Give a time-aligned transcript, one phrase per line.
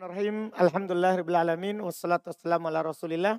[0.00, 0.56] Bismillahirrahmanirrahim.
[0.56, 1.76] Alhamdulillahirrahmanirrahim.
[1.84, 3.36] Wassalatu wassalamu ala rasulillah.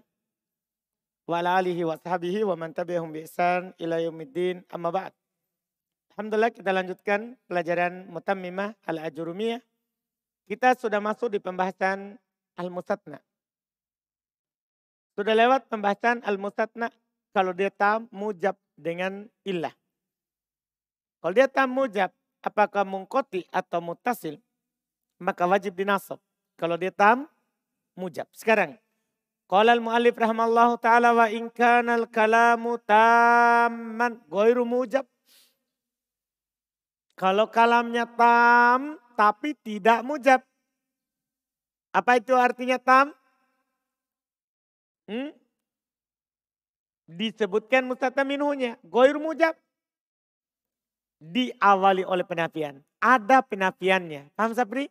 [1.26, 5.09] Wa ala alihi wa sahbihi wa man tabi'ahum bi ihsan ila yaumiddin amma ba'd.
[6.14, 9.58] Alhamdulillah kita lanjutkan pelajaran Mutammimah al-Ajurumiyah.
[10.45, 12.22] Kita sudah masuk di pembahasan
[12.54, 13.17] al-mustatna.
[15.17, 16.94] Sudah lewat pembahasan al-mustatna
[17.34, 19.73] kalau dia tam mujab dengan illah.
[21.26, 22.14] Kalau dia tam mujab,
[22.45, 24.38] apakah mungkoti atau mutasil?
[25.22, 26.17] maka wajib dinasab.
[26.62, 27.26] Kalau dia tam,
[27.98, 28.30] mujab.
[28.38, 28.78] Sekarang,
[29.52, 30.16] Qala al-mu'allif
[30.80, 35.04] ta'ala wa in kana al-kalamu tamman ghairu mujab.
[37.20, 40.39] Kalau kalamnya tam tapi tidak mujab.
[41.92, 43.12] Apa itu artinya tam?
[45.12, 45.36] Hmm?
[47.12, 48.80] Disebutkan mustata minhunya.
[48.88, 49.52] Goir mujab.
[51.20, 52.80] Diawali oleh penafian.
[53.04, 54.32] Ada penafiannya.
[54.32, 54.88] Paham Sapri?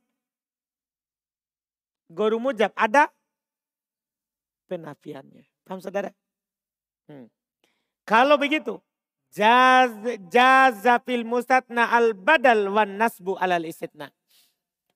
[2.10, 3.06] Goru mujab ada
[4.66, 5.47] penafiannya.
[5.62, 6.10] Paham saudara?
[7.06, 7.31] Hmm.
[8.03, 8.82] Kalau begitu,
[9.31, 9.94] jaz,
[11.06, 14.10] fil mustatna al badal wan nasbu alal istitna.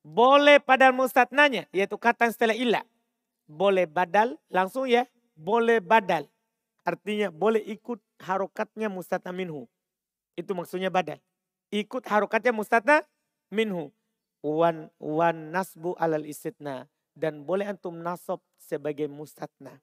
[0.02, 2.82] Boleh pada mustatnanya, yaitu kata setelah ilah.
[3.46, 5.06] Boleh badal, langsung ya.
[5.38, 6.26] Boleh badal.
[6.82, 9.70] Artinya boleh ikut harokatnya mustatna minhu.
[10.34, 11.22] Itu maksudnya badal.
[11.70, 13.06] Ikut harokatnya mustatna
[13.54, 13.94] minhu.
[14.44, 19.78] Wan, wan nasbu alal istitna dan boleh antum nasab sebagai mustatna.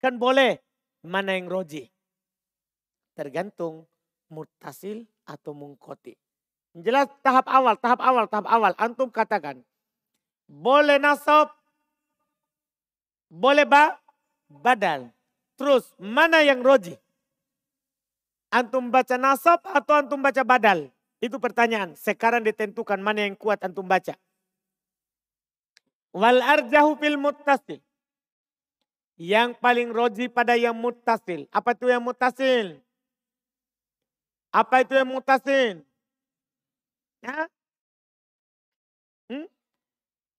[0.00, 0.58] Kan boleh
[1.04, 1.92] mana yang roji.
[3.12, 3.84] Tergantung
[4.32, 6.16] mutasil atau mungkoti.
[6.72, 8.72] Jelas tahap awal, tahap awal, tahap awal.
[8.80, 9.60] Antum katakan.
[10.48, 11.52] Boleh nasab.
[13.30, 14.00] Boleh ba,
[14.48, 15.12] badal.
[15.60, 16.96] Terus mana yang roji?
[18.50, 20.88] Antum baca nasab atau antum baca badal?
[21.20, 21.94] Itu pertanyaan.
[21.94, 24.16] Sekarang ditentukan mana yang kuat antum baca.
[26.10, 27.80] Wal arjahu fil muttasil.
[29.20, 31.44] Yang paling roji pada yang muttasil.
[31.52, 32.80] Apa itu yang muttasil?
[34.50, 35.84] Apa itu yang muttasil?
[37.22, 37.46] Ya?
[39.30, 39.46] Hmm?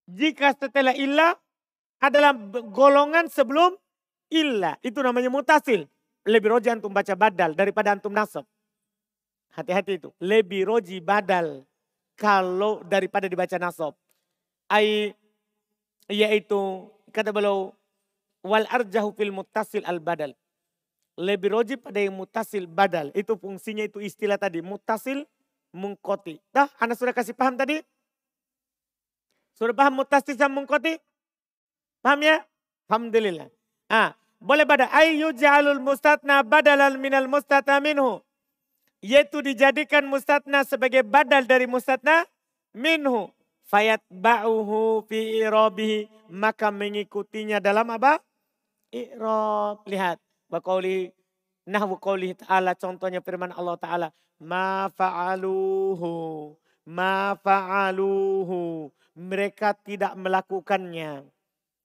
[0.09, 1.37] Jika setelah ilah
[2.01, 2.33] adalah
[2.73, 3.77] golongan sebelum
[4.33, 4.75] ilah.
[4.83, 5.87] Itu namanya mutasil.
[6.25, 8.43] Lebih roji antum baca badal daripada antum nasab.
[9.53, 10.09] Hati-hati itu.
[10.19, 11.63] Lebih roji badal
[12.17, 13.93] kalau daripada dibaca nasab.
[14.67, 15.13] Ai
[16.11, 17.71] yaitu kata beliau
[18.43, 20.35] wal arjahu fil mutasil al badal.
[21.19, 23.11] Lebih roji pada yang mutasil badal.
[23.15, 24.63] Itu fungsinya itu istilah tadi.
[24.63, 25.27] Mutasil
[25.75, 26.39] mungkoti.
[26.55, 27.83] Dah, anda sudah kasih paham tadi?
[29.55, 30.97] Sudah paham mutasil sama mungkoti?
[31.99, 32.41] Paham ya?
[32.87, 33.51] Alhamdulillah.
[33.91, 38.23] Ah, boleh pada ayu jalul mustatna badalan minal mustatna minhu.
[39.03, 42.25] Yaitu dijadikan mustatna sebagai badal dari mustatna
[42.71, 43.29] minhu
[43.71, 48.19] fayat ba'uhu fi irobihi maka mengikutinya dalam apa?
[48.91, 49.87] Irob.
[49.87, 50.19] Lihat.
[50.51, 51.15] Waqauli
[51.63, 54.07] nahwu qauli ta'ala contohnya firman Allah Ta'ala.
[54.43, 56.51] Ma fa'aluhu.
[56.91, 58.91] Ma fa'aluhu.
[59.15, 61.23] Mereka tidak melakukannya.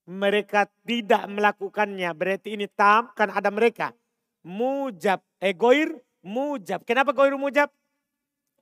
[0.06, 2.10] Mereka tidak melakukannya.
[2.14, 3.94] Berarti ini tam kan ada mereka.
[4.46, 5.22] Mujab.
[5.42, 5.90] Eh goir
[6.22, 6.86] mujab.
[6.86, 7.70] Kenapa goir mujab?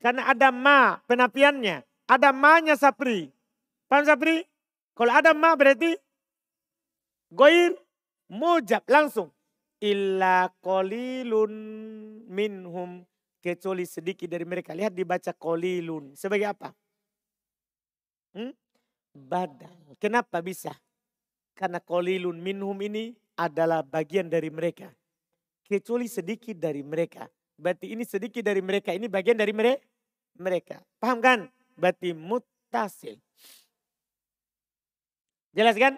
[0.00, 1.85] Karena ada ma penapiannya.
[2.05, 3.33] Ada ma-nya sapri.
[3.89, 4.45] Paham sapri?
[4.95, 5.97] Kalau ada ma berarti
[7.33, 7.75] goir
[8.29, 9.33] mujab langsung.
[9.81, 11.53] Illa kolilun
[12.29, 13.05] minhum.
[13.45, 14.73] Kecuali sedikit dari mereka.
[14.73, 16.17] Lihat dibaca kolilun.
[16.17, 16.73] Sebagai apa?
[18.33, 18.53] Hmm?
[19.12, 19.97] Badal.
[20.01, 20.73] Kenapa bisa?
[21.53, 24.89] Karena kolilun minhum ini adalah bagian dari mereka.
[25.65, 27.29] Kecuali sedikit dari mereka.
[27.56, 28.93] Berarti ini sedikit dari mereka.
[28.97, 29.53] Ini bagian dari
[30.37, 30.81] mereka.
[30.99, 31.49] Paham kan?
[31.79, 33.19] Berarti mutasil.
[35.55, 35.94] Jelaskan?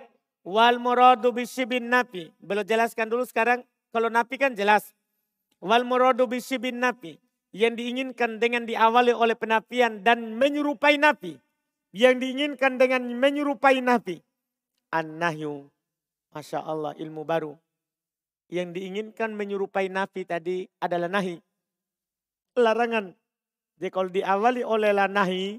[0.46, 2.30] Wal muradu bisyibin nafi.
[2.38, 3.64] Belum jelaskan dulu sekarang.
[3.90, 4.92] Kalau nafi kan jelas.
[5.58, 7.18] Wal muradu bisyibin nafi.
[7.56, 11.40] Yang diinginkan dengan diawali oleh penafian dan menyerupai nafi.
[11.96, 14.20] Yang diinginkan dengan menyerupai nafi.
[14.92, 15.72] An-nahyu.
[16.36, 17.56] Masya Allah ilmu baru.
[18.52, 21.40] Yang diinginkan menyerupai nafi tadi adalah nahi.
[22.54, 23.16] Larangan.
[23.80, 25.58] Jadi kalau diawali oleh nahi,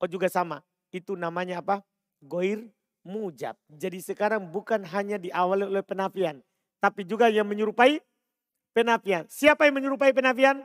[0.00, 0.60] Oh juga sama.
[0.92, 1.80] Itu namanya apa?
[2.20, 2.68] Goir
[3.06, 3.54] mujab.
[3.70, 6.42] Jadi sekarang bukan hanya diawali oleh penafian.
[6.82, 8.02] Tapi juga yang menyerupai
[8.76, 9.24] penafian.
[9.30, 10.60] Siapa yang menyerupai penafian?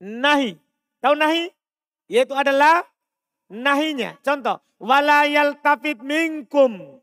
[0.00, 0.56] Nahi.
[1.02, 1.52] Tahu nahi?
[2.08, 2.86] Yaitu adalah
[3.50, 4.16] nahinya.
[4.22, 4.62] Contoh.
[4.76, 7.00] Walayal tafid minkum.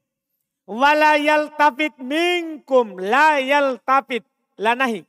[0.70, 2.98] Walayal tafid minkum.
[2.98, 4.24] La yal tafid.
[4.58, 5.06] La nahi.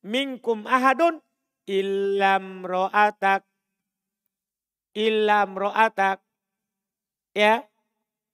[0.00, 1.20] Minkum ahadun
[1.68, 3.44] illam ro'atak
[4.94, 6.20] ilam ro'atak
[7.36, 7.66] Ya.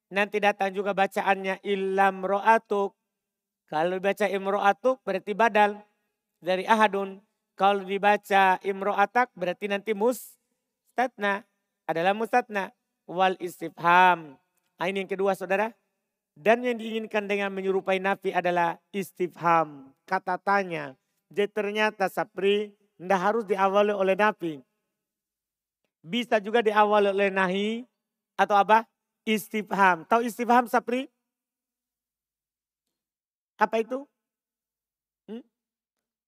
[0.07, 2.95] Nanti datang juga bacaannya ilam ro'atuk.
[3.67, 5.83] Kalau dibaca imro'atuk berarti badal
[6.39, 7.19] dari ahadun.
[7.59, 11.43] Kalau dibaca imro'atak berarti nanti mustatna.
[11.83, 12.71] Adalah mustatna.
[13.03, 14.39] Wal istifham.
[14.79, 15.75] Nah, ini yang kedua saudara.
[16.37, 19.91] Dan yang diinginkan dengan menyerupai nafi adalah istifham.
[20.07, 20.95] Kata tanya.
[21.27, 24.63] Jadi ternyata sapri tidak harus diawali oleh nafi.
[26.01, 27.69] Bisa juga diawali oleh nahi
[28.37, 28.85] atau apa?
[29.27, 30.07] Istifham.
[30.07, 31.11] Tahu istifham sapri?
[33.57, 34.05] Apa itu?
[35.25, 35.43] Hmm?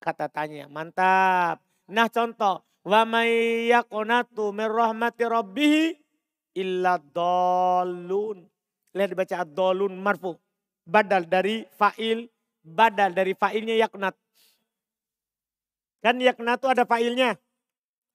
[0.01, 1.61] Kata tanya, mantap.
[1.87, 5.95] Nah contoh, wa may yaqnatu min rahmati rabbih
[6.57, 8.43] illa dallun.
[8.97, 10.33] Lihat dibaca ad-dallun marfu.
[10.89, 12.25] Badal dari fa'il,
[12.65, 14.17] badal dari fa'ilnya yaknat.
[16.01, 17.37] Kan yaknat itu ada fa'ilnya.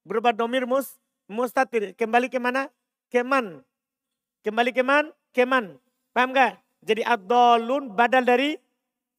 [0.02, 0.98] Berubah domir mus,
[1.28, 1.96] mustatir.
[1.96, 2.68] Kembali ke mana?
[3.08, 3.62] Keman.
[4.44, 5.10] Kembali ke man?
[5.32, 5.80] Keman.
[6.12, 6.60] Paham gak?
[6.84, 8.60] Jadi ad-dallun badal dari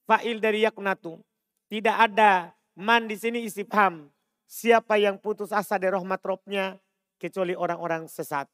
[0.06, 1.18] fa'il dari yaknatu.
[1.66, 4.08] Tidak ada man di sini istifham.
[4.46, 6.78] Siapa yang putus asa dari rahmat Robnya
[7.18, 8.46] kecuali orang-orang sesat.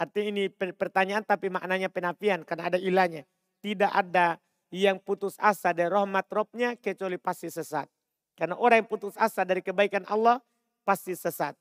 [0.00, 3.28] Artinya ini pertanyaan tapi maknanya penafian karena ada ilahnya.
[3.60, 4.40] Tidak ada
[4.72, 7.84] yang putus asa dari rahmat Robnya kecuali pasti sesat.
[8.32, 10.40] Karena orang yang putus asa dari kebaikan Allah
[10.86, 11.52] pasti sesat.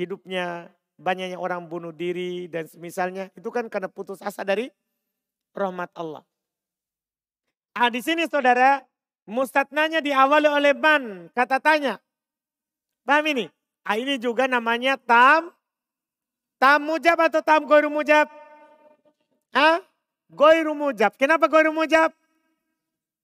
[0.00, 4.72] Hidupnya banyaknya orang bunuh diri dan misalnya itu kan karena putus asa dari
[5.52, 6.24] rahmat Allah.
[7.76, 8.80] Ah, di sini saudara,
[9.28, 12.00] mustatnanya diawali oleh ban, kata tanya.
[13.04, 13.52] Paham ini?
[13.84, 15.52] Ah, ini juga namanya tam,
[16.56, 18.24] tam mujab atau tam goiru mujab?
[19.52, 19.84] Ah,
[20.32, 21.12] goiru mujab.
[21.20, 22.08] Kenapa goiru mujab?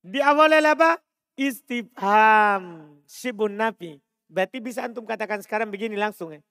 [0.04, 1.00] Diawali oleh apa?
[1.40, 3.96] Istifham, sibun nafi.
[4.28, 6.44] Berarti bisa antum katakan sekarang begini langsung ya.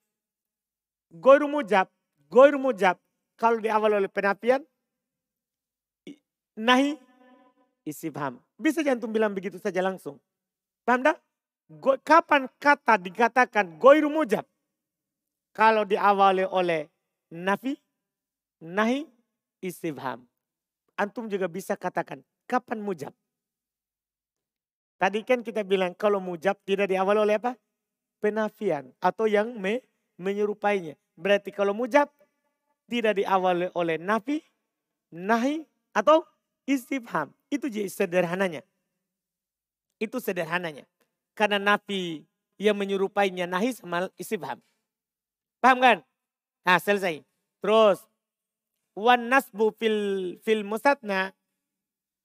[1.12, 1.88] Goiru mujab,
[2.30, 2.98] goiru mujab.
[3.36, 4.64] Kalau diawali oleh penafian,
[6.56, 6.96] nahi
[7.84, 8.40] istifham.
[8.56, 10.18] Bisa jantung bilang begitu saja langsung.
[10.88, 11.18] Paham dah?
[12.06, 14.48] Kapan kata dikatakan goiru mujab?
[15.56, 16.92] Kalau diawali oleh
[17.32, 17.80] nafi,
[18.60, 19.08] nahi,
[19.64, 20.28] istifham.
[20.96, 23.12] Antum juga bisa katakan kapan mujab?
[24.96, 27.60] Tadi kan kita bilang kalau mujab tidak diawali oleh apa?
[28.24, 29.84] Penafian atau yang me,
[30.20, 30.96] menyerupainya.
[31.16, 32.12] Berarti kalau mujab
[32.92, 34.44] tidak diawali oleh nafi,
[35.12, 35.64] nahi
[35.96, 36.24] atau
[36.68, 37.32] istifham.
[37.48, 38.62] Itu jadi sederhananya.
[39.98, 40.84] Itu sederhananya.
[41.36, 42.24] Karena nafi
[42.60, 44.60] yang menyerupainya nahi sama istifham.
[45.60, 45.98] Paham kan?
[46.68, 47.24] Nah selesai.
[47.64, 48.00] Terus.
[48.96, 50.00] Wan nasbu fil,
[50.40, 51.36] fil musatna.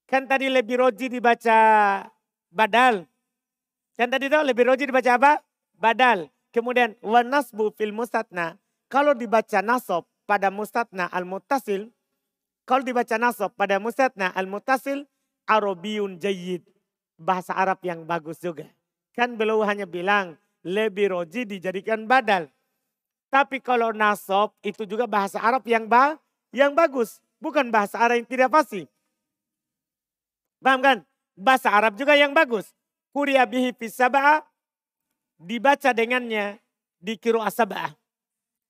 [0.07, 1.59] Kan tadi lebih roji dibaca
[2.51, 3.07] badal.
[3.99, 5.33] Kan tadi tahu lebih roji dibaca apa?
[5.75, 6.31] Badal.
[6.51, 8.59] Kemudian wan nasbu fil musatna.
[8.91, 11.95] Kalau dibaca nasob pada mustatna al-muttasil.
[12.67, 15.07] Kalau dibaca nasob pada mustatna al-muttasil
[15.47, 16.67] Arabiyun Jayid.
[17.15, 18.67] Bahasa Arab yang bagus juga.
[19.15, 20.35] Kan beliau hanya bilang
[20.67, 22.51] lebih roji dijadikan badal.
[23.31, 26.19] Tapi kalau nasob itu juga bahasa Arab yang ba
[26.51, 27.23] yang bagus.
[27.39, 28.91] Bukan bahasa Arab yang tidak pasti.
[30.59, 30.99] Paham kan?
[31.39, 32.75] Bahasa Arab juga yang bagus.
[33.15, 34.45] Kuria bihi sabah
[35.41, 36.61] dibaca dengannya
[37.01, 37.97] di kiro asabah.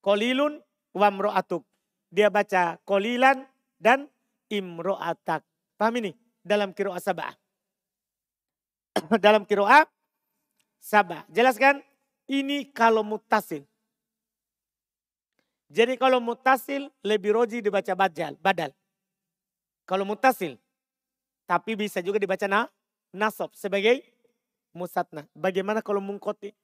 [0.00, 0.62] Kolilun
[0.94, 1.66] wamro'atuk.
[2.14, 3.42] Dia baca kolilan
[3.76, 4.06] dan
[4.48, 5.42] imro'atak.
[5.74, 6.14] Paham ini?
[6.44, 7.32] dalam kiroa sabah.
[9.24, 9.84] dalam kiroa
[10.80, 11.24] sabah.
[11.30, 11.84] Jelaskan?
[12.30, 13.66] Ini kalau mutasil.
[15.70, 18.38] Jadi kalau mutasil lebih roji dibaca badal.
[18.38, 18.70] badal.
[19.86, 20.58] Kalau mutasil.
[21.46, 22.70] Tapi bisa juga dibaca na,
[23.10, 24.06] nasob sebagai
[24.74, 25.26] musatna.
[25.34, 26.54] Bagaimana kalau mungkoti?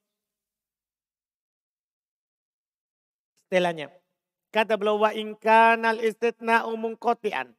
[3.47, 3.91] Setelahnya.
[4.51, 7.51] Kata beliau wa ingkanal istitna umungkotian.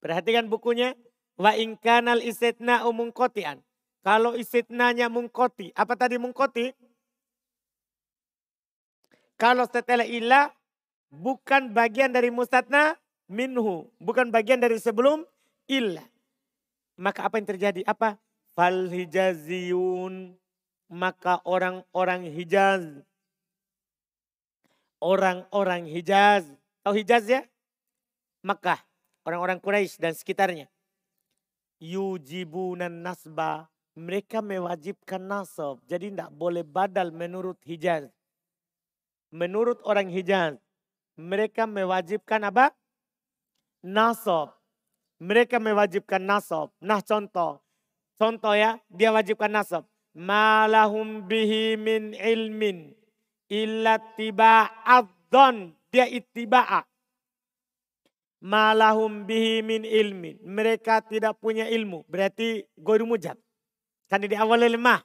[0.00, 0.96] Perhatikan bukunya.
[1.36, 3.60] Wa ingkanal istitna umungkotian.
[4.00, 5.74] Kalau istitnanya mungkoti.
[5.76, 6.72] Apa tadi mungkoti?
[9.36, 10.48] Kalau setelah ilah
[11.12, 12.96] bukan bagian dari mustatna
[13.28, 13.90] minhu.
[14.00, 15.26] Bukan bagian dari sebelum
[15.68, 16.06] ilah.
[16.96, 17.84] Maka apa yang terjadi?
[17.84, 18.16] Apa?
[18.56, 20.34] Fal hijaziyun.
[20.88, 22.82] Maka orang-orang hijaz.
[24.98, 26.48] Orang-orang hijaz.
[26.82, 27.44] Tahu hijaz ya?
[28.46, 28.78] Makkah
[29.26, 30.70] orang-orang Quraisy dan sekitarnya.
[31.82, 35.82] Yujibunan nasba, mereka mewajibkan nasab.
[35.90, 38.08] Jadi tidak boleh badal menurut Hijaz.
[39.34, 40.56] Menurut orang Hijaz,
[41.18, 42.72] mereka mewajibkan apa?
[43.82, 44.56] Nasab.
[45.20, 46.72] Mereka mewajibkan nasab.
[46.80, 47.60] Nah contoh,
[48.16, 49.84] contoh ya, dia wajibkan nasab.
[50.16, 52.96] Malahum bihi min ilmin
[53.52, 55.76] illa tiba'adzon.
[55.92, 56.84] Dia ittiba'a
[58.46, 60.38] Malahum bihi min ilmin.
[60.44, 62.04] Mereka tidak punya ilmu.
[62.06, 63.34] Berarti goiru mujab.
[64.06, 65.02] Kan di awal lemah.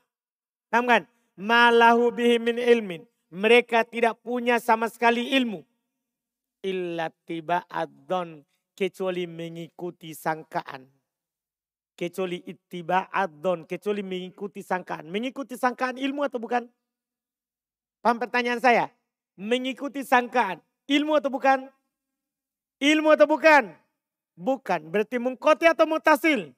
[0.70, 1.04] Paham kan?
[1.40, 3.02] Malahu bihi min ilmin.
[3.32, 5.64] Mereka tidak punya sama sekali ilmu.
[6.62, 8.44] Illa tiba adon.
[8.78, 11.01] Kecuali mengikuti sangkaan.
[12.02, 13.70] Kecuali ittiba adon.
[13.70, 15.06] Kecuali mengikuti sangkaan.
[15.06, 16.66] Mengikuti sangkaan ilmu atau bukan?
[18.02, 18.90] Paham pertanyaan saya?
[19.38, 20.58] Mengikuti sangkaan.
[20.90, 21.70] Ilmu atau bukan?
[22.82, 23.78] Ilmu atau bukan?
[24.34, 24.90] Bukan.
[24.90, 26.50] Berarti mengkoti atau mutasil?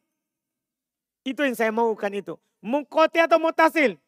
[1.28, 2.40] Itu yang saya maukan itu.
[2.64, 4.00] Mengkoti atau mutasil?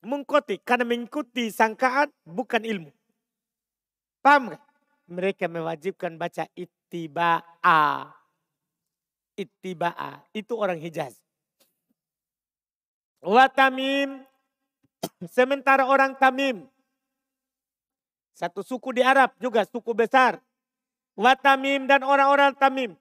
[0.00, 0.56] Mengkoti.
[0.64, 2.88] Karena mengikuti sangkaan bukan ilmu.
[4.24, 4.64] Paham gak?
[5.12, 8.21] Mereka mewajibkan baca ittiba'a.
[9.42, 10.22] Ittiba'a.
[10.30, 11.18] Itu orang Hijaz.
[13.22, 14.22] Watamim.
[15.36, 16.66] Sementara orang Tamim.
[18.32, 20.40] Satu suku di Arab juga suku besar
[21.14, 22.92] Watamim dan orang-orang Tamim.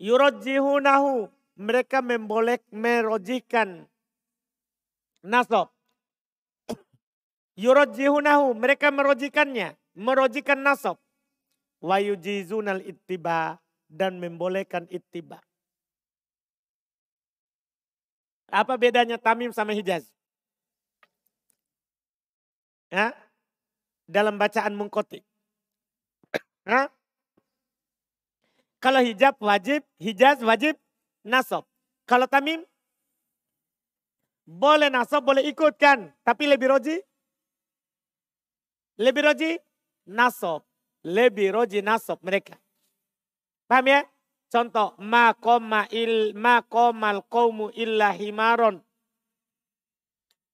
[0.00, 1.28] Yurojihunahu.
[1.56, 3.88] Mereka memboleh merojikan
[5.24, 5.72] nasab.
[7.64, 8.52] Yurojihunahu.
[8.56, 9.72] Mereka merojikannya.
[9.96, 11.00] Merojikan nasab.
[11.80, 13.56] Wayujizunal ittiba.
[13.86, 15.38] Dan membolehkan ittiba.
[18.50, 20.10] Apa bedanya Tamim sama Hijaz?
[22.90, 23.14] Ya?
[24.06, 25.26] Dalam bacaan mengkotik.
[26.66, 26.90] Hah?
[28.82, 30.78] Kalau hijab wajib, hijaz wajib
[31.26, 31.66] nasab.
[32.06, 32.62] Kalau tamim
[34.46, 36.14] boleh nasab, boleh ikutkan.
[36.22, 36.96] Tapi lebih roji?
[39.02, 39.50] Lebih roji?
[40.06, 40.62] Nasab.
[41.02, 42.54] Lebih roji nasab mereka.
[43.66, 44.00] Paham ya?
[44.46, 48.78] Contoh, ma koma il ma komal kaumu illa himaron.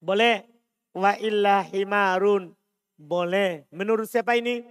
[0.01, 0.49] Boleh.
[0.93, 2.57] Wa illa himarun.
[2.97, 3.69] Boleh.
[3.69, 4.65] Menurut siapa ini?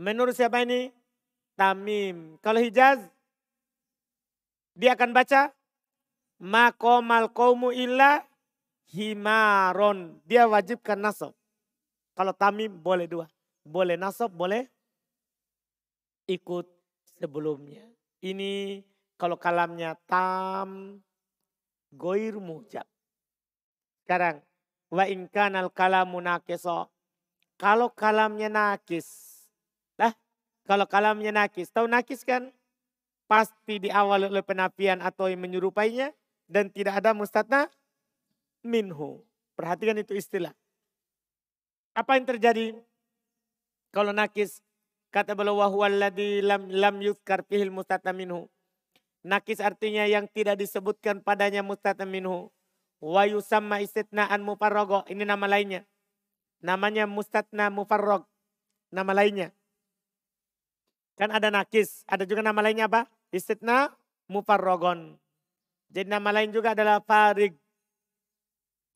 [0.00, 0.88] Menurut siapa ini?
[1.54, 2.40] Tamim.
[2.42, 2.98] Kalau Hijaz,
[4.74, 5.54] dia akan baca
[6.40, 8.24] makomal kaumu illa
[8.90, 10.18] himaron.
[10.26, 11.36] Dia wajibkan nasab.
[12.16, 13.28] Kalau Tamim boleh dua.
[13.64, 14.73] Boleh nasab, boleh
[16.28, 16.66] ikut
[17.20, 17.84] sebelumnya.
[18.24, 18.80] Ini
[19.20, 21.00] kalau kalamnya tam
[21.92, 22.88] goir mujab.
[24.04, 24.40] Sekarang
[24.88, 26.88] wa inkanal kalamu nakiso.
[27.54, 29.34] Kalau kalamnya nakis
[30.64, 32.48] kalau kalamnya nakis, tahu nakis kan?
[33.28, 36.12] Pasti diawal oleh penafian atau yang menyerupainya
[36.48, 37.68] dan tidak ada mustatna
[38.64, 39.20] minhu.
[39.56, 40.56] Perhatikan itu istilah.
[41.92, 42.80] Apa yang terjadi
[43.92, 44.63] kalau nakis?
[45.14, 48.50] Kata beliau wahualladhi lam lam yuzkar fihil mustatna minhu.
[49.22, 52.50] Nakis artinya yang tidak disebutkan padanya mustatna minhu.
[52.98, 55.06] Wa yusamma istitnaan mufarrogo.
[55.06, 55.86] Ini nama lainnya.
[56.66, 58.26] Namanya mustatna mufarrog.
[58.90, 59.54] Nama lainnya.
[61.14, 63.06] Kan ada nakis, ada juga nama lainnya apa?
[63.30, 63.94] Istitna
[64.26, 65.14] mufarrogon.
[65.94, 67.54] Jadi nama lain juga adalah farig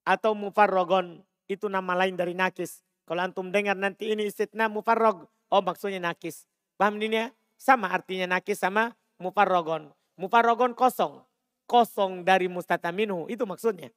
[0.02, 1.22] atau mufarrogon.
[1.46, 2.82] Itu nama lain dari nakis.
[3.06, 6.44] Kalau antum dengar nanti ini istitna mufarrog, oh maksudnya nakis.
[6.78, 7.26] Paham ini ya?
[7.58, 9.90] Sama artinya nakis sama mufarrogon.
[10.14, 11.22] Mufarrogon kosong.
[11.68, 13.92] Kosong dari mustataminu, itu maksudnya.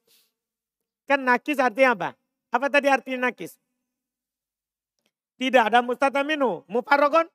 [1.08, 2.10] Kan nakis artinya apa?
[2.52, 3.56] Apa tadi artinya nakis?
[5.40, 6.68] Tidak ada mustataminu.
[6.68, 7.26] Mufarrogon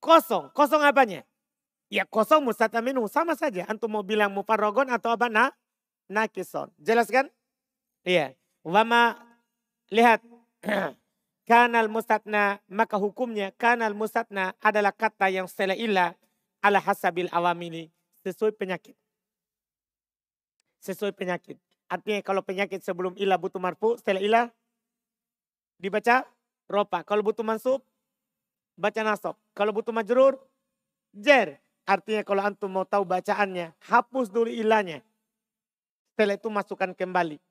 [0.00, 0.48] Kosong.
[0.56, 1.22] Kosong apanya?
[1.92, 3.04] Ya kosong mustataminu.
[3.06, 3.68] Sama saja.
[3.68, 5.28] Antum mau bilang mufarrogon atau apa?
[5.28, 5.52] Nah,
[6.08, 6.72] nakison.
[6.80, 7.28] Jelas kan?
[8.02, 8.32] Iya.
[8.64, 9.20] Wama,
[9.92, 10.24] lihat.
[11.50, 16.14] kanal mustatna, maka hukumnya kanal mustatna adalah kata yang setelah ilah
[16.62, 17.90] ala hasabil awamili.
[18.22, 18.94] Sesuai penyakit.
[20.78, 21.58] Sesuai penyakit.
[21.90, 24.46] Artinya kalau penyakit sebelum ilah butuh marfu, setelah ilah
[25.82, 26.22] dibaca
[26.70, 27.02] ropa.
[27.02, 27.82] Kalau butuh mansub,
[28.78, 29.34] baca nasab.
[29.50, 30.38] Kalau butuh majrur,
[31.10, 31.58] jer.
[31.82, 35.02] Artinya kalau antum mau tahu bacaannya, hapus dulu ilahnya.
[36.14, 37.42] Setelah itu masukkan kembali.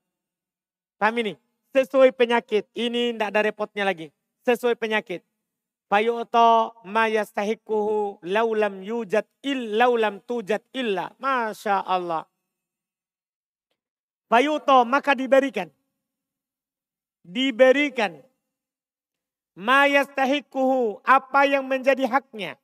[0.96, 1.49] Paham ini?
[1.76, 2.66] Sesuai penyakit.
[2.74, 4.10] Ini tidak ada repotnya lagi.
[4.46, 5.22] Sesuai penyakit.
[5.90, 11.14] Fayu'to ma yastahikuhu laulam yujad il laulam tujad illa.
[11.18, 12.26] Masya Allah.
[14.30, 15.70] Fayu'to maka diberikan.
[17.26, 18.30] Diberikan
[19.60, 22.56] mayastahikuhu, apa yang menjadi haknya.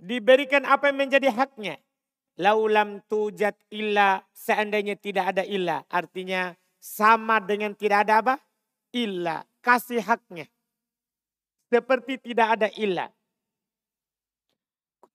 [0.00, 1.76] Diberikan apa yang menjadi haknya.
[2.40, 5.86] Laulam tujat illa, seandainya tidak ada illa.
[5.92, 8.34] Artinya sama dengan tidak ada apa?
[8.92, 10.44] Illa, kasih haknya.
[11.72, 13.08] Seperti tidak ada illa.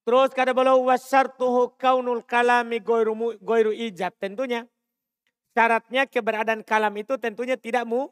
[0.02, 4.18] Terus kata beliau wasyartuhu kaunul kalami goiru, goiru ijab.
[4.18, 4.66] Tentunya
[5.54, 8.10] syaratnya keberadaan kalam itu tentunya tidak mu,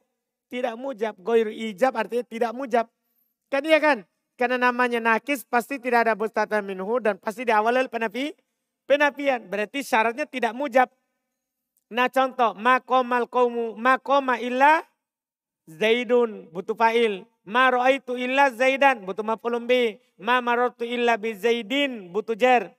[0.53, 1.17] tidak mujab.
[1.17, 2.85] Goir ijab artinya tidak mujab.
[3.49, 4.05] Kan iya kan?
[4.37, 8.37] Karena namanya nakis pasti tidak ada bustatan minhu dan pasti diawali penapi,
[8.85, 9.49] penapian.
[9.49, 10.93] Berarti syaratnya tidak mujab.
[11.87, 14.83] Nah contoh, makomal kaumu, makoma illa
[15.67, 17.23] zaidun, butuh fa'il.
[17.47, 19.95] Ma ro'aitu illa zaidan, butuh maf'ulun bi.
[20.19, 22.75] Ma marotu illa bi zaidin, butuh jar.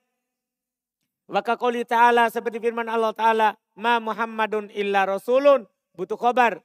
[1.29, 3.49] Waka qoli ta'ala seperti firman Allah Ta'ala.
[3.73, 5.65] Ma Muhammadun illa rasulun,
[5.97, 6.61] butuh khobar.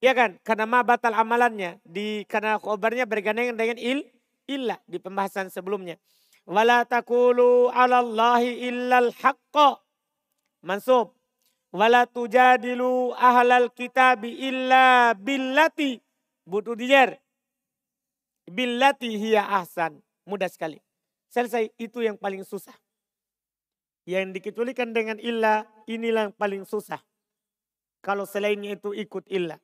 [0.00, 0.40] Ya kan?
[0.44, 1.80] Karena ma batal amalannya.
[1.84, 4.08] Di, karena khobarnya bergandengan dengan il,
[4.48, 6.00] illa di pembahasan sebelumnya.
[6.48, 9.78] Wala takulu ala Allahi illal haqqa.
[10.64, 11.14] Mansub.
[11.72, 15.98] Wala tujadilu ahlal kitabi illa billati.
[16.44, 17.16] Butuh dijer.
[18.46, 20.04] Billati hiya ahsan.
[20.28, 20.78] Mudah sekali.
[21.32, 21.72] Selesai.
[21.80, 22.76] Itu yang paling susah.
[24.04, 27.00] Yang dikecualikan dengan illa, inilah yang paling susah.
[28.04, 29.56] Kalau selainnya itu ikut illa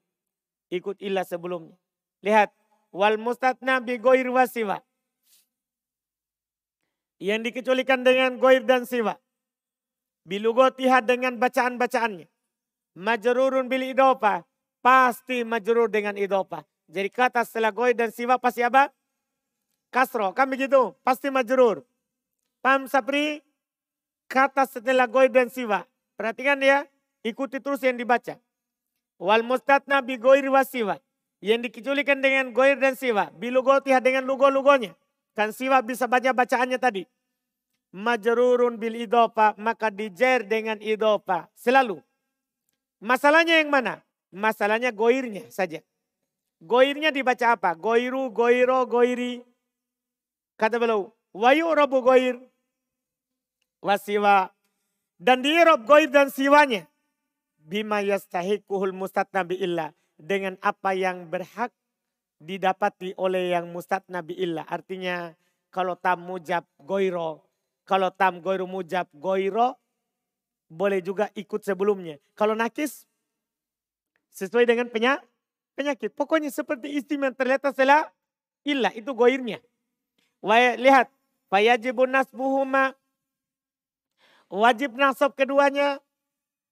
[0.71, 1.77] ikut ilah sebelumnya.
[2.25, 2.53] Lihat,
[2.93, 4.81] wal mustatna bi goir wasiwa.
[7.19, 9.19] Yang dikecualikan dengan goir dan siwa.
[10.29, 12.29] Bilugotiha dengan bacaan-bacaannya.
[13.01, 14.45] Majrurun bil idopa.
[14.85, 16.69] Pasti majrur dengan idopa.
[16.85, 18.93] Jadi kata setelah goir dan siwa pasti apa?
[19.89, 20.93] Kasro, kan begitu?
[21.01, 21.81] Pasti majrur.
[22.61, 23.41] Paham Sapri?
[24.29, 25.89] Kata setelah goir dan siwa.
[26.21, 26.85] Perhatikan ya,
[27.25, 28.37] ikuti terus yang dibaca.
[29.17, 31.01] Wal mustatna bi goir wasiwa.
[31.41, 33.33] Yang dikecualikan dengan goir dan siwa.
[33.33, 34.93] Bilugotiha dengan lugo-lugonya.
[35.33, 37.09] Kan siwa bisa baca bacaannya tadi.
[37.95, 39.55] Majrurun bil idopa.
[39.57, 41.49] Maka dijer dengan idopa.
[41.57, 42.01] Selalu.
[42.99, 44.03] Masalahnya yang mana?
[44.29, 45.81] Masalahnya goirnya saja.
[46.59, 47.73] Goirnya dibaca apa?
[47.79, 49.41] Goiru, goiro, goiri.
[50.59, 51.15] Kata beliau.
[51.31, 52.37] Wayu robu goir.
[53.79, 54.51] Wasiwa.
[55.19, 56.87] Dan di Erob goir dan siwanya
[57.69, 61.75] bima yastahiquhul mustatnabi illa dengan apa yang berhak
[62.39, 64.63] didapati oleh yang mustatnabi illa.
[64.65, 65.35] Artinya
[65.75, 67.48] kalau tam mujab goiro,
[67.89, 69.73] kalau tam goiro mujab goiro,
[70.69, 72.21] boleh juga ikut sebelumnya.
[72.37, 73.09] Kalau nakis,
[74.37, 75.25] sesuai dengan penyakit.
[75.73, 76.11] penyakit.
[76.13, 78.11] Pokoknya seperti istimewa terlihat setelah
[78.67, 79.63] illa, itu goirnya.
[80.45, 81.09] Wah, lihat,
[81.49, 82.93] fayajibun nasbuhuma,
[84.53, 86.03] wajib nasab keduanya,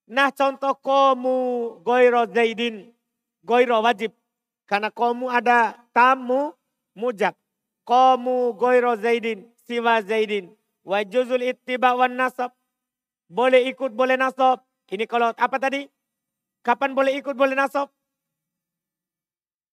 [0.07, 1.37] Nah contoh komu
[1.83, 2.95] goiro zaidin.
[3.43, 4.15] Goiro wajib.
[4.67, 6.55] Karena komu ada tamu
[6.95, 7.35] mujab.
[7.83, 9.51] Komu goiro zaidin.
[9.67, 10.55] Siwa zaidin.
[10.87, 12.55] Wajuzul ittiba wan nasab.
[13.27, 14.63] Boleh ikut, boleh nasab.
[14.87, 15.83] Ini kalau apa tadi?
[16.63, 17.91] Kapan boleh ikut, boleh nasab?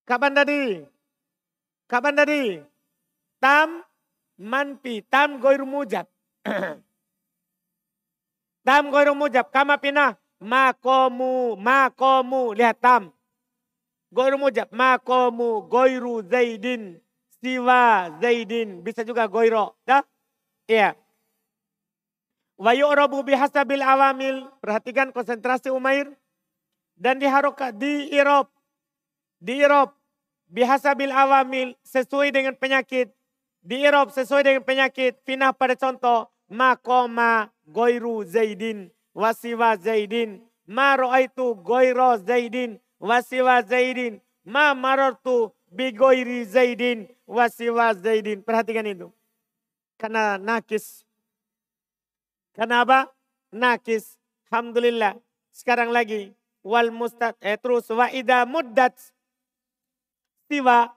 [0.10, 0.82] Kapan tadi?
[1.86, 2.58] Kapan tadi?
[3.38, 3.86] Tam
[4.42, 5.06] manpi.
[5.06, 6.10] Tam goiru mujab.
[8.68, 9.54] tam goiru mujab.
[9.54, 13.14] Kama pinah makomu, makomu, lihat tam.
[14.10, 16.98] Goiru mujab, makomu, goiru zaidin,
[17.42, 18.82] siwa zaidin.
[18.82, 20.06] Bisa juga goiro, dah?
[20.70, 21.03] Iya.
[22.58, 22.74] Wa
[23.24, 24.50] bihasabil awamil.
[24.62, 26.12] Perhatikan konsentrasi Umair.
[26.94, 28.50] Dan diharokat di Irop.
[29.42, 29.98] Di Irop.
[30.50, 31.74] Bihasabil awamil.
[31.82, 33.10] Sesuai dengan penyakit.
[33.64, 35.18] Di Irop sesuai dengan penyakit.
[35.26, 36.30] Finah pada contoh.
[36.54, 40.42] Makoma goiru zaidin wasiwa Zaidin.
[40.68, 44.22] Ma ro'aitu goiro Zaidin wasiwa Zaidin.
[44.46, 48.42] Ma marartu bi goiri Zaidin wasiwa Zaidin.
[48.42, 49.12] Perhatikan itu.
[49.98, 51.03] Karena nakis.
[52.54, 53.10] Kenapa?
[53.50, 54.18] Nakis.
[54.50, 55.18] Alhamdulillah.
[55.50, 56.34] Sekarang lagi.
[56.62, 57.34] Wal mustad.
[57.42, 57.90] Eh, terus.
[57.90, 58.94] Wa ida muddat.
[60.48, 60.94] Siwa.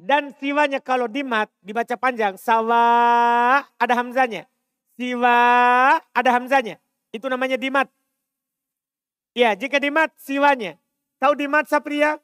[0.00, 1.52] Dan siwanya kalau dimat.
[1.60, 2.40] Dibaca panjang.
[2.40, 3.60] Sawa.
[3.76, 4.48] Ada hamzanya.
[4.96, 5.36] Siwa.
[6.16, 6.80] Ada hamzanya.
[7.12, 7.86] Itu namanya dimat.
[9.36, 10.74] Ya, jika dimat siwanya.
[11.20, 12.18] Tahu dimat sapria?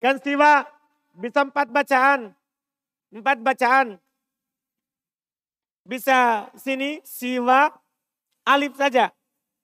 [0.00, 0.64] Kan siwa
[1.12, 2.32] bisa empat bacaan.
[3.12, 4.00] Empat bacaan.
[5.84, 7.72] Bisa sini siwa
[8.44, 9.10] alif saja.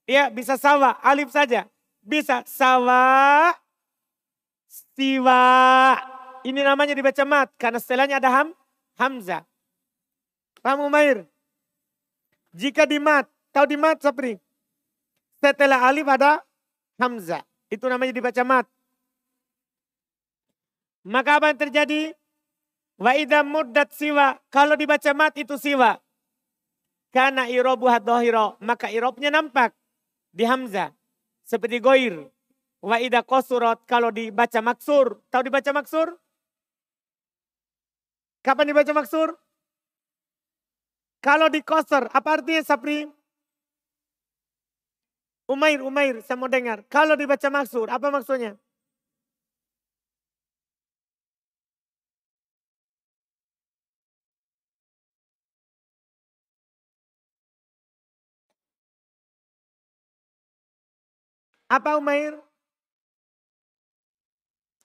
[0.07, 1.67] Ya, bisa sawa alif saja.
[2.01, 3.53] Bisa sawa
[4.95, 5.43] siwa.
[6.47, 8.47] Ini namanya dibaca mat karena setelahnya ada ham,
[8.95, 9.43] hamzah.
[10.63, 11.27] Paham Umair?
[12.55, 14.39] Jika di mat, tahu di mat seperti
[15.37, 16.41] setelah alif ada
[16.97, 17.43] hamzah.
[17.67, 18.65] Itu namanya dibaca mat.
[21.07, 22.01] Maka apa yang terjadi?
[22.97, 24.39] Wa idha muddat siwa.
[24.49, 25.99] Kalau dibaca mat itu siwa.
[27.17, 28.61] Karena irobu hadohiro.
[28.61, 29.73] Maka irobnya nampak
[30.29, 30.93] di hamzah.
[31.41, 32.29] Seperti goir.
[32.77, 33.89] Wa idha kosurot.
[33.89, 35.17] Kalau dibaca maksur.
[35.33, 36.13] Tahu dibaca maksur?
[38.45, 39.33] Kapan dibaca maksur?
[41.17, 43.09] Kalau di koser, apa artinya Sapri?
[45.49, 46.85] Umair, Umair, saya mau dengar.
[46.85, 48.55] Kalau dibaca maksud, apa maksudnya?
[61.67, 62.39] Apa Umair?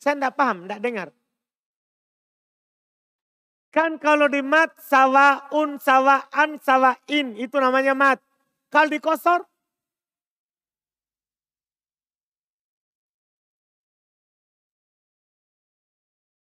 [0.03, 1.09] Saya tidak paham, tidak dengar.
[3.73, 8.18] Kan kalau di mat sawaun, sawaan, sawain itu namanya mat.
[8.68, 9.47] Kalau di kosor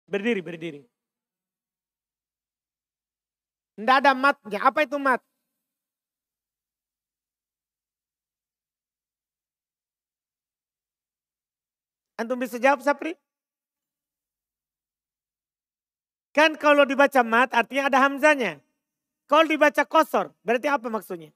[0.07, 0.87] Berdiri, berdiri.
[3.77, 4.59] Tidak ada matnya.
[4.63, 5.19] Apa itu mat?
[12.17, 13.13] Antum bisa jawab Sapri?
[16.33, 18.61] Kan kalau dibaca mat artinya ada hamzanya.
[19.29, 21.29] Kalau dibaca kosor berarti apa maksudnya?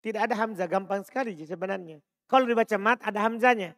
[0.00, 2.00] Tidak ada hamzah, gampang sekali sebenarnya.
[2.24, 3.76] Kalau dibaca mat ada hamzanya.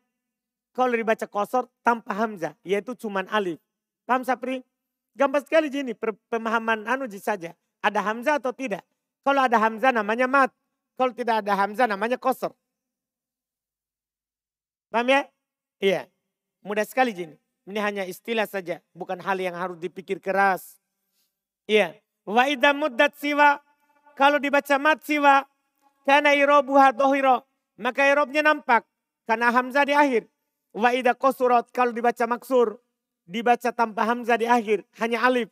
[0.73, 3.61] Kalau dibaca kosor tanpa hamzah, yaitu cuman alif.
[4.07, 4.65] Paham Sapri?
[5.13, 5.93] Gampang sekali ini
[6.33, 7.53] pemahaman anu saja.
[7.85, 8.81] Ada hamzah atau tidak?
[9.27, 10.49] Kalau ada hamzah namanya mat.
[10.97, 12.55] Kalau tidak ada hamzah namanya kosor.
[14.93, 15.25] Paham ya?
[15.81, 16.03] Iya.
[16.61, 17.41] Mudah sekali ini.
[17.65, 18.85] Ini hanya istilah saja.
[18.93, 20.77] Bukan hal yang harus dipikir keras.
[21.65, 21.97] Iya.
[22.29, 23.65] Wa idha muddat siwa.
[24.13, 25.49] Kalau dibaca mat siwa.
[26.05, 27.49] Karena irobuha dohiro.
[27.81, 28.85] Maka irobnya nampak.
[29.25, 30.29] Karena hamzah di akhir.
[30.77, 32.77] Wa idha kosurot kalau dibaca maksur.
[33.25, 34.85] Dibaca tanpa hamzah di akhir.
[35.01, 35.49] Hanya alif.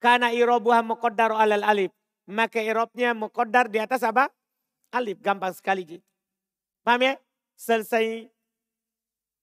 [0.00, 1.92] Karena irobuha muqaddar alal alif.
[2.24, 4.32] Maka irobnya muqaddar di atas apa?
[4.96, 5.20] Alif.
[5.20, 5.84] Gampang sekali.
[5.84, 5.98] Ji.
[6.80, 7.14] Paham ya?
[7.54, 8.28] Selesai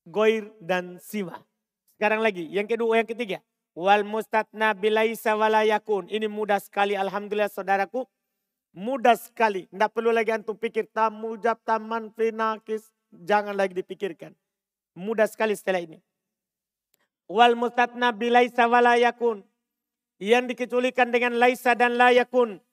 [0.05, 1.39] goir dan siwa.
[1.95, 2.47] Sekarang lagi.
[2.49, 3.39] Yang kedua, yang ketiga.
[3.71, 6.11] Wal mustatna bilaisa walayakun.
[6.11, 6.97] Ini mudah sekali.
[6.97, 8.03] Alhamdulillah saudaraku.
[8.75, 9.67] Mudah sekali.
[9.67, 14.31] Tidak perlu lagi antum pikir tamu jab taman finakis Jangan lagi dipikirkan.
[14.95, 15.99] Mudah sekali setelah ini.
[17.27, 19.43] Wal mustatna bilaisa walayakun.
[20.21, 22.63] Yang dikecualikan dengan laisa dan layakun.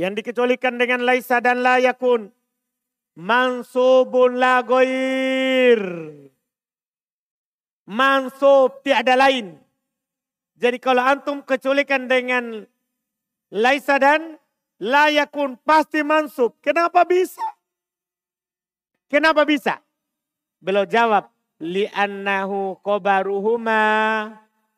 [0.00, 2.32] Yang dikecualikan dengan laisa dan layakun.
[3.20, 5.80] Mansubun la goir.
[7.84, 9.60] Mansub tiada lain.
[10.56, 12.64] Jadi kalau antum kecualikan dengan
[13.52, 14.40] laisa dan
[14.80, 16.56] layakun pasti mansub.
[16.64, 17.44] Kenapa bisa?
[19.12, 19.84] Kenapa bisa?
[20.64, 21.28] Beliau jawab,
[21.60, 23.84] li'annahu kobaruhuma.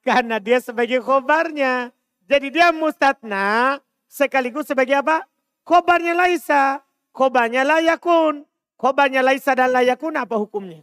[0.02, 1.94] Karena dia sebagai khobarnya.
[2.26, 3.78] Jadi dia mustatna
[4.10, 5.22] sekaligus sebagai apa?
[5.62, 6.82] Khobarnya Laisa.
[7.12, 8.48] Khobarnya layakun.
[8.80, 10.82] Khobarnya Laisa dan layakun apa hukumnya?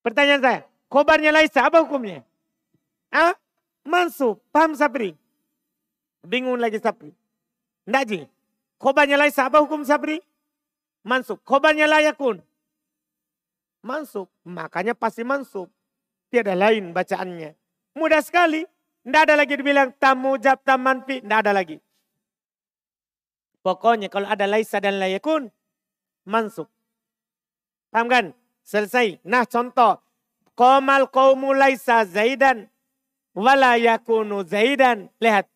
[0.00, 2.24] Pertanyaan saya, khobarnya Laisa apa hukumnya?
[3.12, 3.36] Ah,
[3.84, 4.40] mansub.
[4.54, 5.12] Paham Sabri?
[6.24, 7.12] Bingung lagi Sabri.
[7.84, 8.20] Enggak Ji.
[8.80, 10.22] Khobarnya Laisa apa hukum Sabri?
[11.06, 11.38] Mansub.
[11.46, 12.42] Khobarnya layakun.
[13.86, 14.26] Mansub.
[14.42, 15.70] Makanya pasti mansub.
[16.34, 17.54] Tiada lain bacaannya.
[17.94, 18.66] Mudah sekali.
[19.06, 21.22] Tidak ada lagi dibilang tamu jab taman pi.
[21.22, 21.78] Tidak ada lagi.
[23.66, 25.50] Pokoknya kalau ada laisa dan layakun.
[26.22, 26.70] Mansub.
[27.90, 28.24] Paham kan?
[28.62, 29.18] Selesai.
[29.26, 29.98] Nah contoh.
[30.54, 32.70] Komal kaumu laisa zaidan.
[33.34, 35.10] Wala yakunu zaidan.
[35.18, 35.50] Lihat.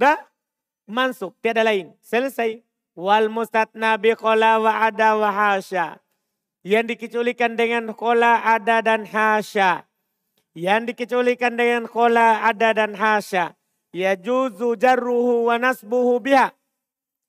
[0.00, 0.16] Dah?
[0.88, 1.36] Mansub.
[1.44, 1.92] Tiada lain.
[2.00, 2.64] Selesai
[2.96, 6.00] wal mustatna bi kola wa ada wa hasya.
[6.64, 9.84] Yang dikecualikan dengan kola ada dan hasya.
[10.56, 13.52] Yang dikecualikan dengan kola ada dan hasya.
[13.92, 16.57] Ya juzu jarruhu wa nasbuhu biha.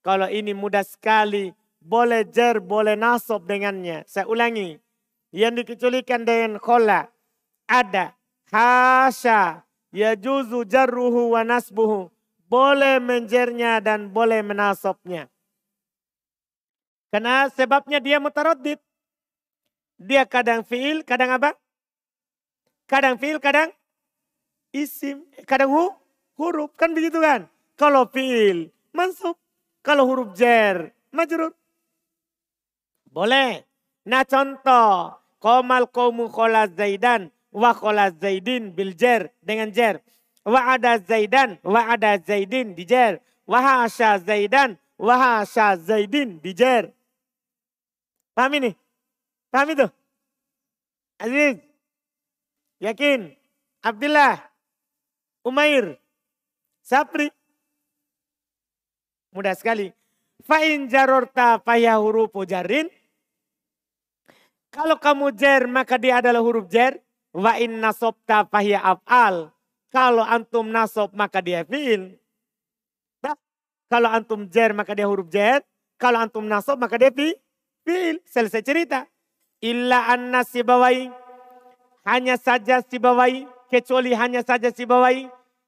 [0.09, 1.53] Kalau ini mudah sekali.
[1.77, 4.09] Boleh jar, boleh nasab dengannya.
[4.09, 4.81] Saya ulangi.
[5.29, 7.05] Yang dikecualikan dengan kola.
[7.69, 8.17] Ada.
[8.49, 9.61] Hasya.
[9.93, 12.09] Ya juzu jarruhu wa nasbuhu.
[12.49, 15.29] Boleh menjernya dan boleh menasobnya.
[17.13, 18.81] Karena sebabnya dia mutaradid.
[20.01, 21.53] Dia kadang fiil, kadang apa?
[22.89, 23.69] Kadang fiil, kadang
[24.73, 25.21] isim.
[25.45, 25.93] Kadang hu,
[26.33, 26.73] huruf.
[26.73, 27.45] Kan begitu kan?
[27.77, 29.37] Kalau fiil, mansub.
[29.79, 31.55] Kalau huruf jer, majrur.
[33.09, 33.63] Boleh.
[34.05, 35.15] Nah contoh.
[35.39, 37.31] Komal kaumu khola zaidan.
[37.49, 39.31] Wa khola zaidin bil jer.
[39.41, 40.03] Dengan jer.
[40.43, 41.57] Wa ada zaidan.
[41.63, 43.23] Wa ada zaidin di jer.
[43.47, 44.77] Wa hasya zaidan.
[44.99, 46.91] Wa hasya zaidin di jer.
[48.35, 48.71] Paham ini?
[49.51, 49.87] Paham itu?
[51.19, 51.59] Aziz?
[52.79, 53.35] Yakin?
[53.83, 54.39] Abdullah?
[55.43, 55.99] Umair?
[56.83, 57.31] Sapri?
[59.29, 59.93] Mudah sekali.
[60.45, 62.89] Fa'in jarorta faya huruf jarin.
[64.69, 67.01] Kalau kamu jer maka dia adalah huruf jer.
[67.33, 69.53] Wa'in nasobta fahya af'al.
[69.89, 72.17] Kalau antum nasob maka dia fi'il.
[73.89, 75.65] Kalau antum jer maka dia huruf jer.
[75.97, 77.37] Kalau antum nasob maka dia fi'il.
[77.85, 79.09] Fiil, selesai cerita.
[79.65, 81.09] Illa anna sibawai.
[82.05, 83.49] Hanya saja sibawai.
[83.69, 85.25] Kecuali hanya saja sibawai.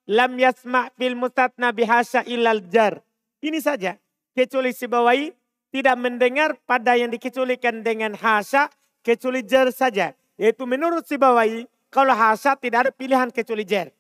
[0.10, 3.02] Lam yasma' fil mustatna bihasya illal jar.
[3.42, 3.98] Ini saja.
[4.32, 5.36] kecuali sibawai
[5.76, 8.72] tidak mendengar pada yang dikecualikan dengan hasya
[9.04, 10.16] kecuali jer saja.
[10.40, 13.92] Yaitu menurut sibawai kalau hasya tidak ada pilihan kecuali jer.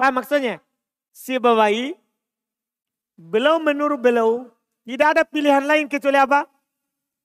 [0.00, 0.58] Apa maksudnya?
[1.12, 1.94] Sibawai
[3.14, 4.48] beliau menurut beliau
[4.82, 6.48] tidak ada pilihan lain kecuali apa?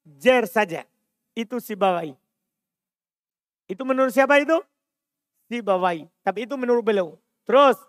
[0.05, 0.85] Jer saja.
[1.33, 2.13] Itu sibawai.
[3.65, 4.61] Itu menurut siapa itu?
[5.49, 6.05] Sibawai.
[6.21, 7.17] Tapi itu menurut beliau.
[7.47, 7.79] Terus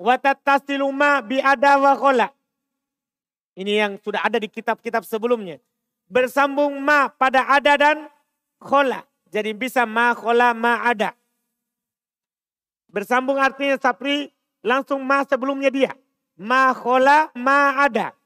[0.00, 1.94] Watatasilu ma bi'ada wa.
[3.52, 5.60] Ini yang sudah ada di kitab-kitab sebelumnya.
[6.08, 8.08] Bersambung ma pada ada dan
[8.56, 9.04] khola.
[9.28, 11.12] Jadi bisa ma khola ma ada.
[12.92, 14.32] Bersambung artinya sapri
[14.64, 15.92] langsung ma sebelumnya dia.
[16.36, 18.16] Ma khola ma ada.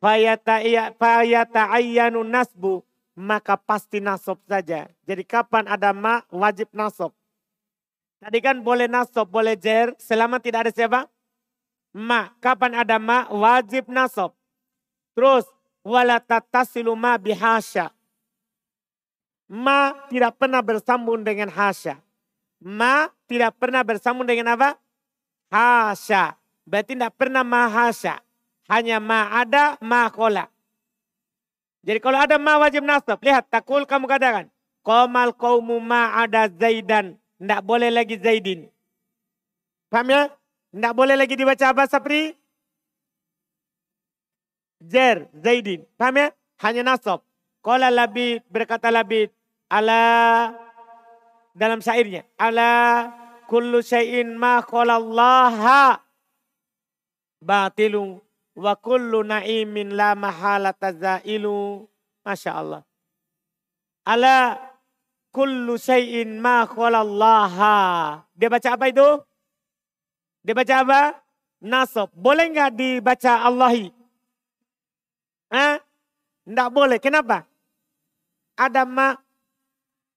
[0.00, 2.80] Fayata ayyanu nasbu.
[3.20, 4.88] Maka pasti nasob saja.
[5.04, 7.12] Jadi kapan ada ma wajib nasob.
[8.20, 11.00] Tadi kan boleh nasob, boleh jer, selama tidak ada siapa?
[11.96, 12.28] Ma.
[12.38, 13.24] Kapan ada ma?
[13.32, 14.36] Wajib nasob.
[15.16, 15.48] Terus,
[15.80, 17.88] wala tatasilu ma bihasya.
[19.50, 21.98] Ma tidak pernah bersambung dengan hasya.
[22.60, 24.76] Ma tidak pernah bersambung dengan apa?
[25.48, 26.36] Hasya.
[26.68, 28.20] Berarti tidak pernah ma hasya.
[28.70, 30.46] Hanya ma ada, ma kola.
[31.80, 33.16] Jadi kalau ada ma wajib nasab.
[33.24, 34.46] Lihat, takul kamu katakan.
[34.84, 37.16] Komal kaumu ma ada zaidan.
[37.40, 38.68] Tidak boleh lagi Zaidin.
[39.88, 40.28] Paham ya?
[40.70, 42.36] Tidak boleh lagi dibaca apa Sapri?
[44.84, 45.88] Jer, Zaidin.
[45.96, 46.28] Paham ya?
[46.60, 47.24] Hanya nasab.
[47.64, 49.32] Kala labid, berkata labid.
[49.72, 50.52] Ala,
[51.56, 52.28] dalam syairnya.
[52.36, 53.08] Ala
[53.48, 55.98] kullu syai'in ma Allah
[57.40, 58.20] batilu
[58.54, 61.88] wa kullu na'imin la mahala tazailu.
[62.20, 62.82] Masya Allah.
[64.04, 64.60] Ala
[65.30, 67.78] kullu syai'in ma khalallaha.
[68.34, 69.08] Dia baca apa itu?
[70.42, 71.00] Dia baca apa?
[71.62, 72.10] Nasab.
[72.14, 73.92] Boleh nggak dibaca Allahi?
[75.50, 75.82] Hah?
[76.46, 76.98] Nggak boleh.
[76.98, 77.46] Kenapa?
[78.58, 79.16] Ada ma.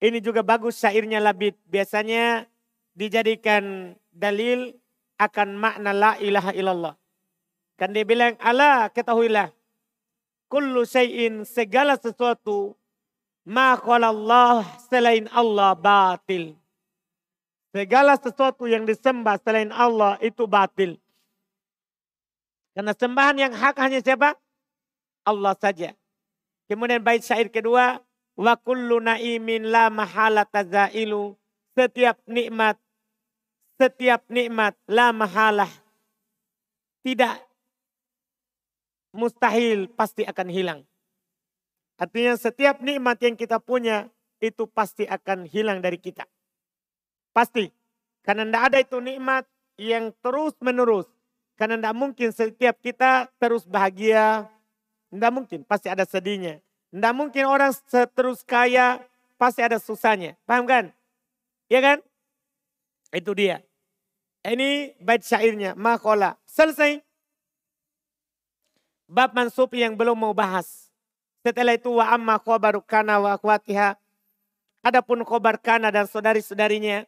[0.03, 1.55] Ini juga bagus syairnya labid.
[1.67, 2.47] Biasanya
[2.91, 4.75] dijadikan dalil
[5.17, 6.95] akan makna la ilaha illallah.
[7.79, 9.49] Kan dia bilang, Allah ketahuilah.
[10.47, 12.77] Kullu syai'in segala sesuatu
[13.47, 16.55] Allah selain Allah batil.
[17.73, 20.95] Segala sesuatu yang disembah selain Allah itu batil.
[22.73, 24.37] Karena sembahan yang hak hanya siapa?
[25.25, 25.93] Allah saja.
[26.69, 28.01] Kemudian bait syair kedua,
[28.37, 31.37] wa kullu naimin la mahala tazailu.
[31.73, 32.77] Setiap nikmat,
[33.81, 35.69] setiap nikmat la mahalah.
[37.01, 37.35] Tidak
[39.13, 40.81] mustahil pasti akan hilang.
[42.03, 44.11] Artinya setiap nikmat yang kita punya
[44.43, 46.27] itu pasti akan hilang dari kita.
[47.31, 47.71] Pasti.
[48.27, 49.47] Karena tidak ada itu nikmat
[49.79, 51.07] yang terus menerus.
[51.55, 54.51] Karena tidak mungkin setiap kita terus bahagia.
[55.15, 56.59] Tidak mungkin, pasti ada sedihnya.
[56.91, 58.99] Tidak mungkin orang terus kaya,
[59.39, 60.35] pasti ada susahnya.
[60.43, 60.91] Paham kan?
[61.71, 61.97] Iya kan?
[63.15, 63.63] Itu dia.
[64.43, 66.35] Ini bait syairnya, makola.
[66.43, 66.99] Selesai.
[69.07, 70.82] Bab mansub yang belum mau bahas.
[71.43, 73.99] Setelah itu wa amma khobaru kana wa akhwatiha.
[74.79, 77.03] Adapun khobar kana dan saudari-saudarinya.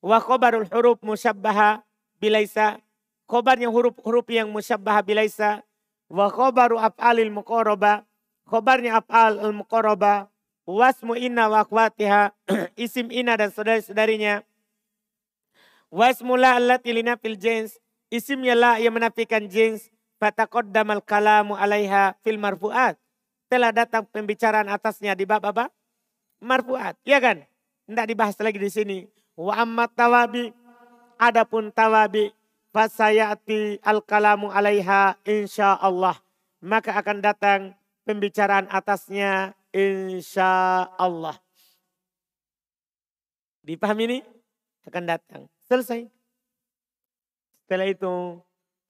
[0.00, 1.84] Wa khobarul huruf musyabbaha
[2.16, 2.80] bilaisa.
[3.28, 5.60] Khobarnya huruf-huruf yang musyabbaha bilaisa.
[6.08, 8.08] Wa khobaru af'alil muqoroba.
[8.48, 10.32] Khobarnya af'al al-muqoroba.
[10.64, 12.32] Wasmu inna wa akhwatiha.
[12.88, 14.40] Isim inna dan saudari-saudarinya.
[15.92, 17.76] Wasmu la allati linafil jins.
[18.08, 22.98] Isimnya la yang menafikan jins Fataqaddamal kalamu alaiha fil marfu'at.
[23.48, 25.70] Telah datang pembicaraan atasnya di bab apa?
[26.42, 26.98] Marfu'at.
[27.06, 27.38] Iya kan?
[27.88, 28.98] Tidak dibahas lagi di sini.
[29.38, 30.50] Wa amma tawabi.
[31.16, 32.34] Adapun tawabi.
[32.74, 36.18] Fasayati al kalamu alaiha insya Allah.
[36.60, 37.60] Maka akan datang
[38.04, 41.38] pembicaraan atasnya insya Allah.
[43.62, 44.18] Dipahami ini?
[44.84, 45.46] Akan datang.
[45.68, 46.08] Selesai.
[47.64, 48.40] Setelah itu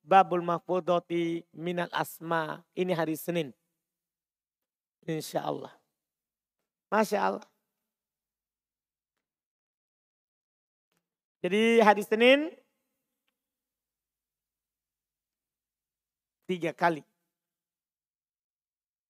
[0.08, 2.64] Babul Mahfudoti Minal Asma.
[2.72, 3.52] Ini hari Senin.
[5.04, 5.76] Insya Allah.
[6.88, 7.46] Masya Allah.
[11.44, 12.48] Jadi hari Senin
[16.48, 17.04] tiga kali.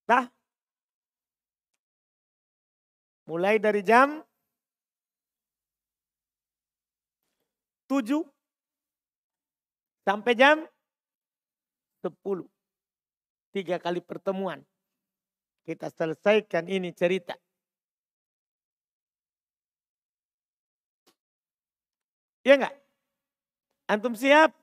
[0.02, 0.26] Dah.
[3.30, 4.18] Mulai dari jam
[7.86, 8.26] tujuh
[10.02, 10.66] sampai jam
[12.00, 12.46] sepuluh.
[13.50, 14.62] Tiga kali pertemuan.
[15.64, 17.36] Kita selesaikan ini cerita.
[22.46, 22.76] Ya enggak?
[23.88, 24.56] Antum siap?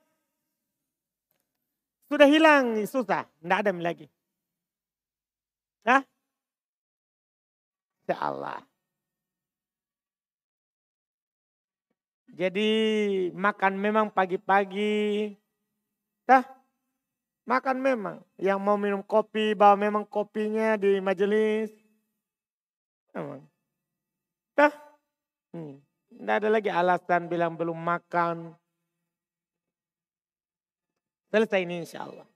[2.09, 3.29] Sudah hilang, susah.
[3.41, 4.09] Tidak ada lagi.
[5.85, 6.01] Hah?
[8.09, 8.61] Ya Allah.
[12.35, 12.69] Jadi
[13.31, 15.33] makan memang pagi-pagi.
[16.25, 16.41] Tah,
[17.45, 18.17] makan memang.
[18.35, 21.71] Yang mau minum kopi, bawa memang kopinya di majelis.
[23.15, 23.45] Memang.
[24.57, 24.73] Tah,
[25.55, 25.79] hmm.
[26.19, 28.51] tidak ada lagi alasan bilang belum makan.
[31.31, 32.27] Selesai ini insya Allah.